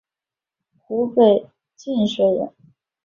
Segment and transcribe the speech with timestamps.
[0.79, 1.47] 湖北
[1.77, 2.51] 蕲水人。